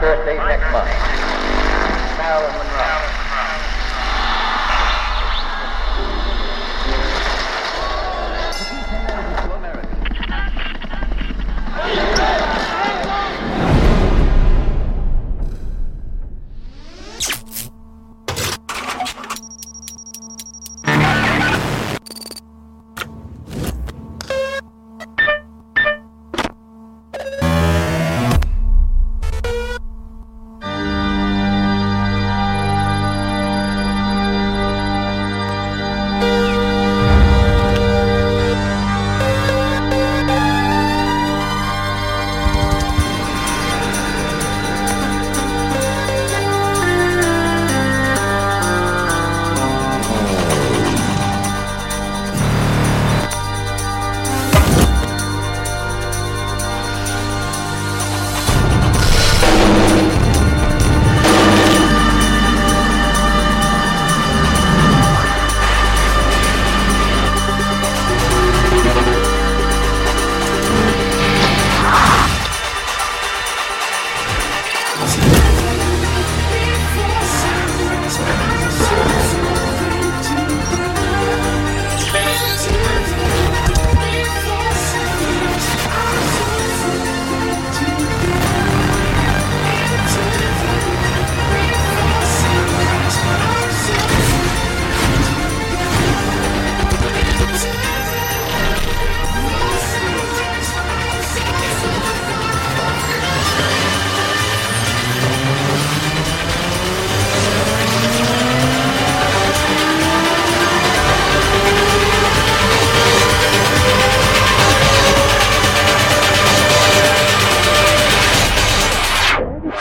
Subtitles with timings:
[0.00, 0.88] birthday next month.
[2.16, 3.19] Marilyn Monroe.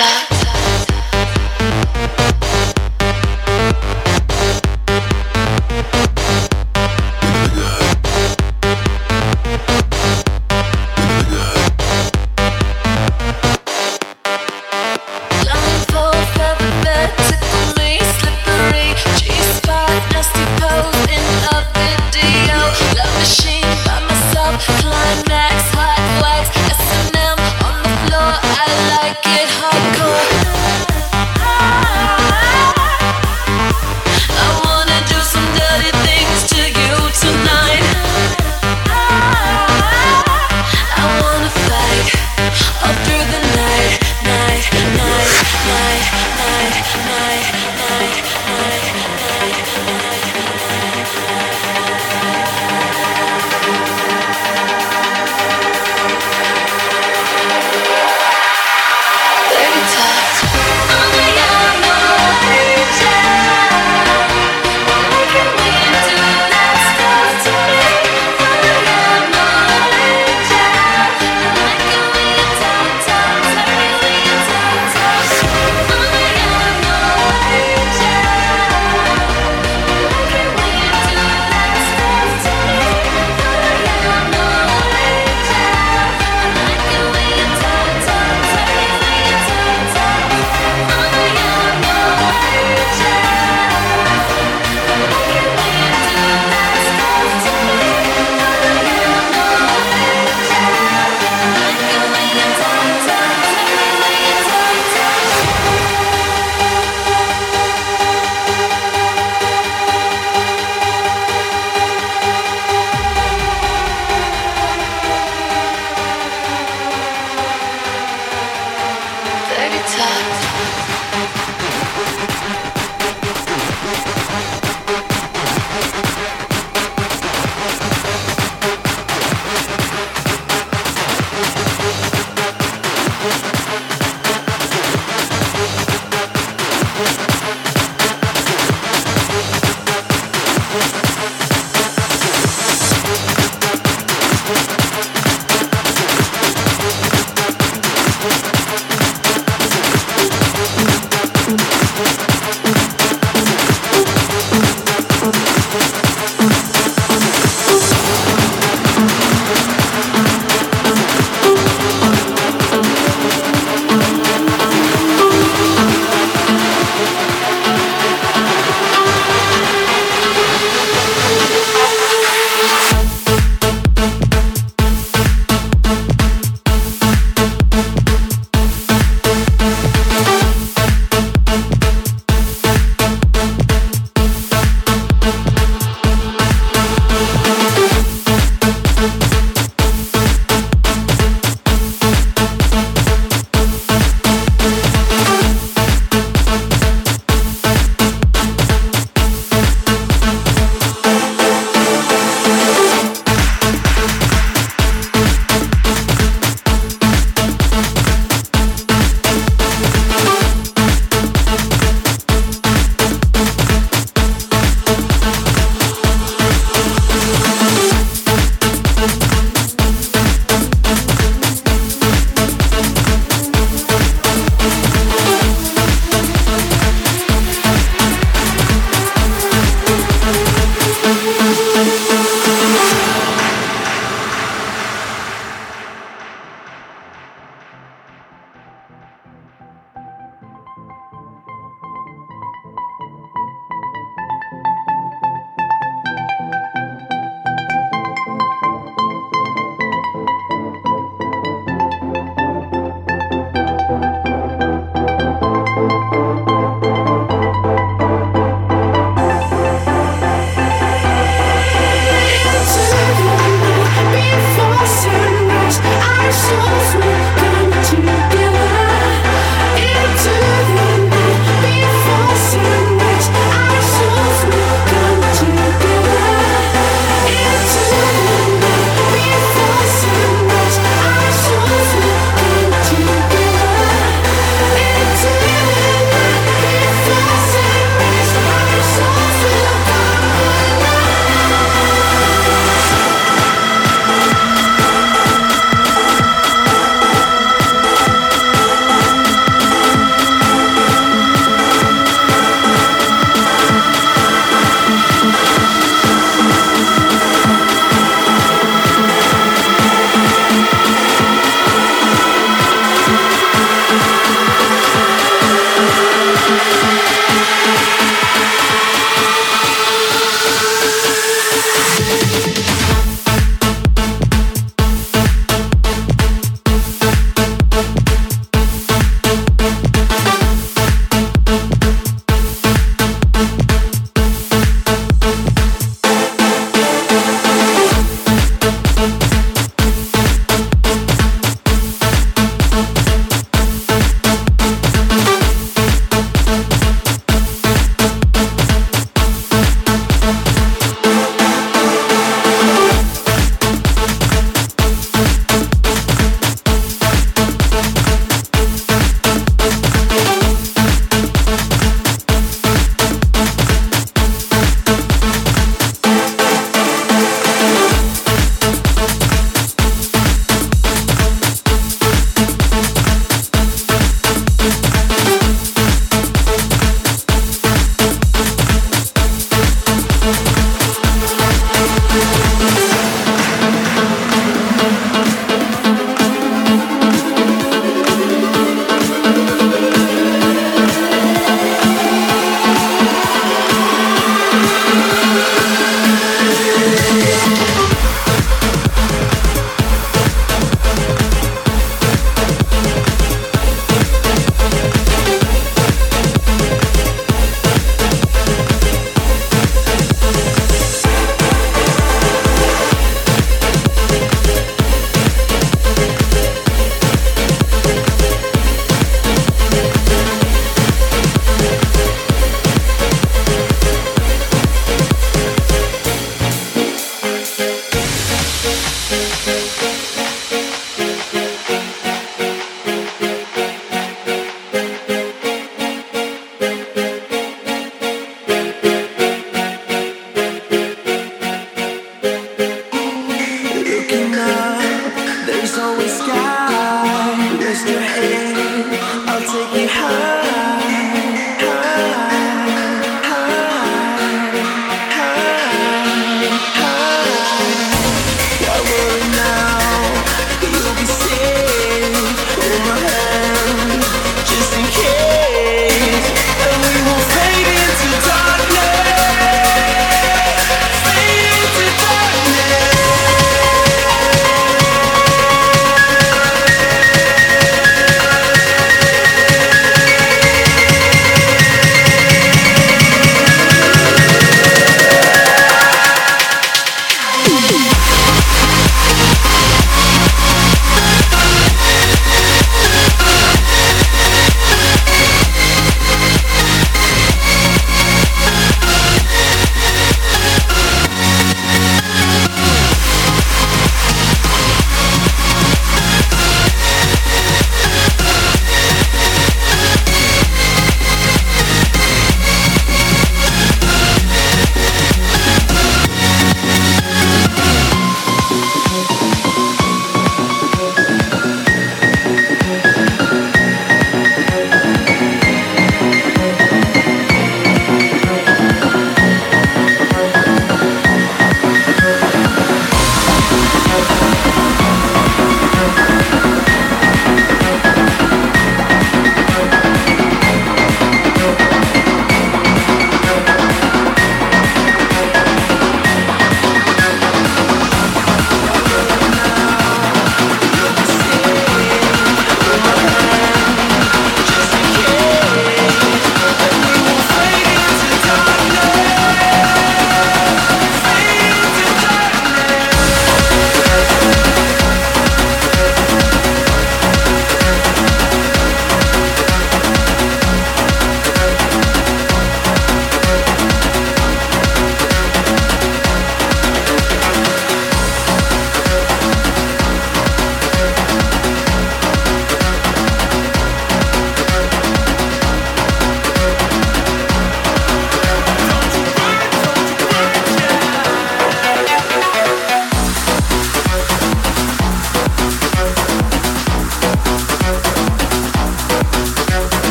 [0.00, 0.39] Love.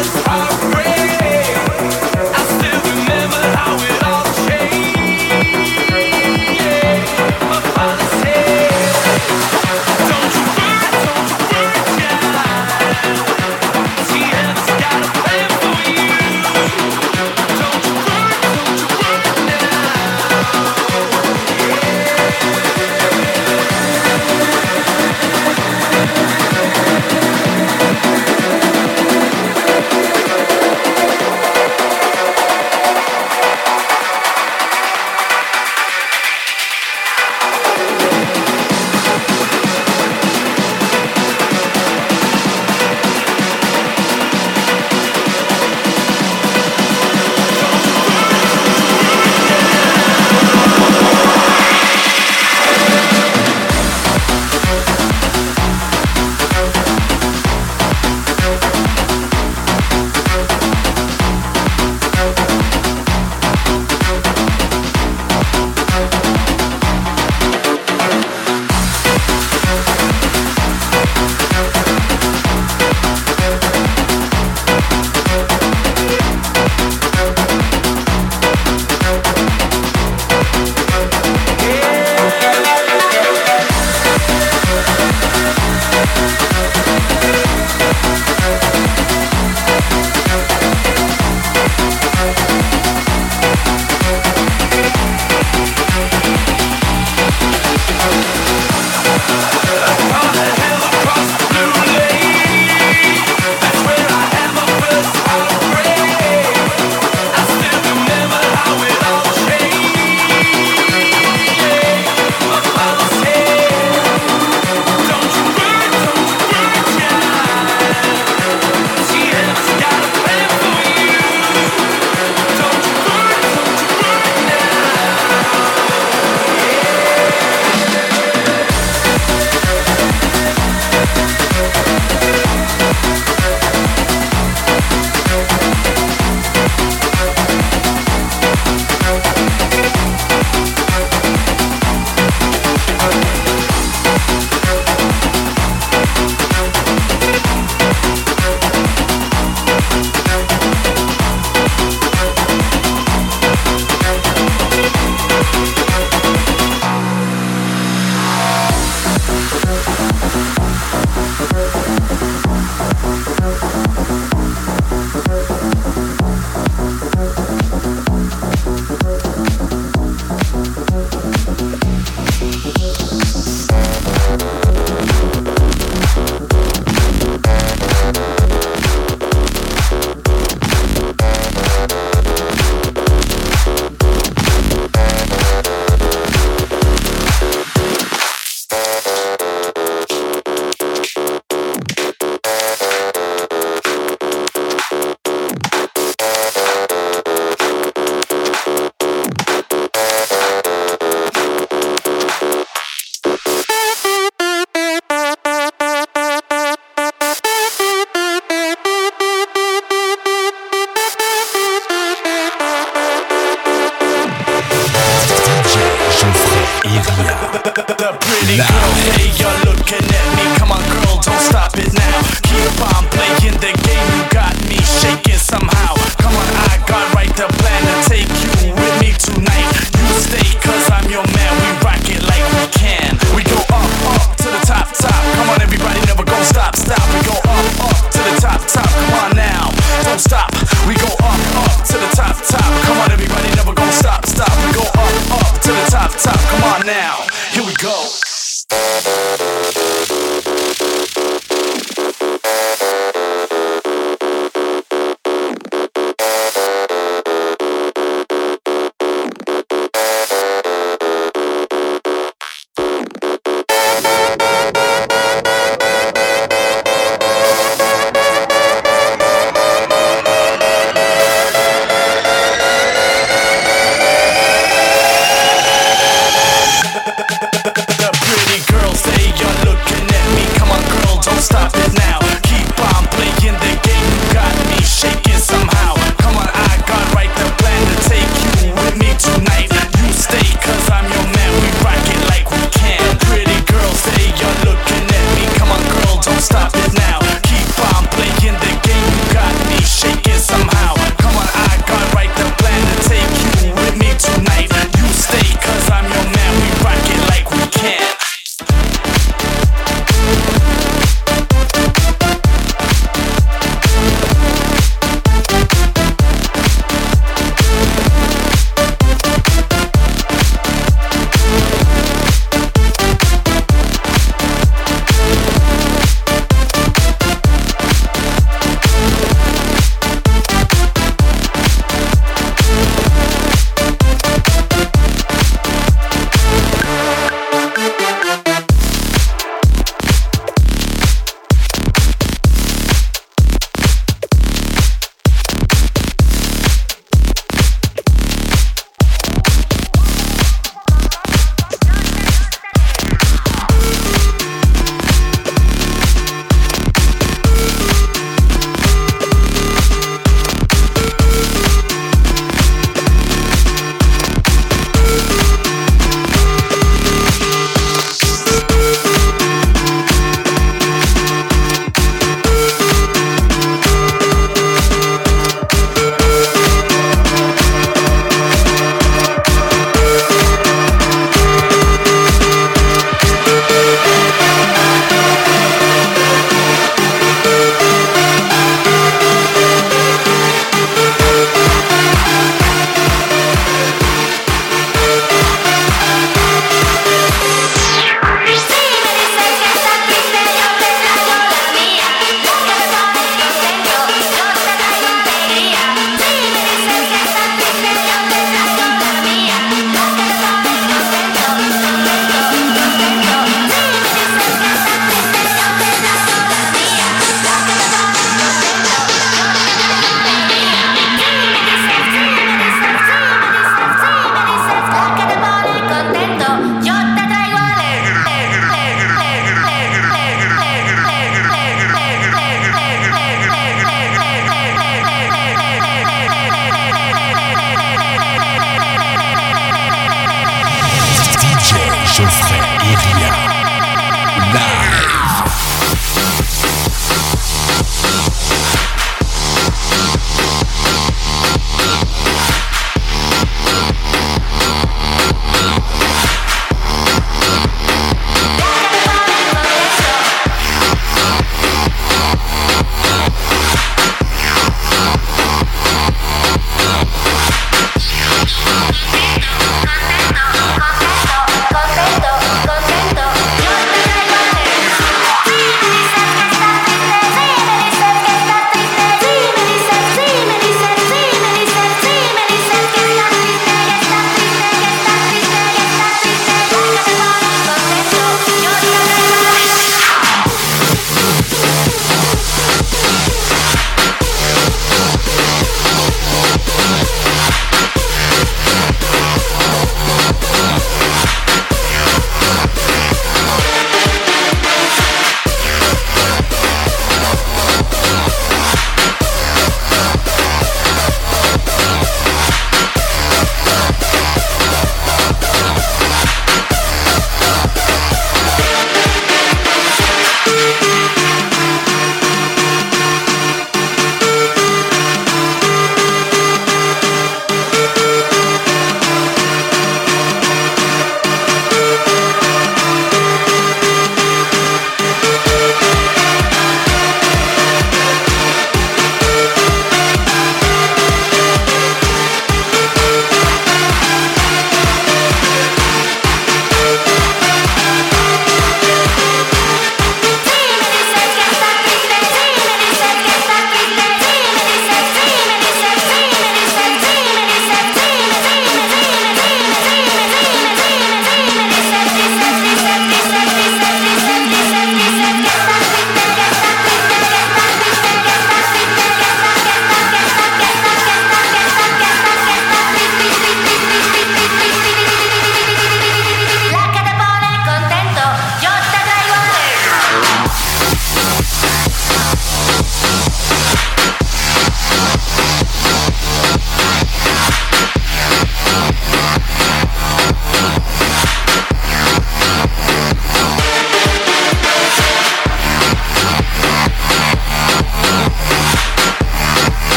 [0.00, 0.97] I'm ready.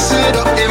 [0.00, 0.69] Mix up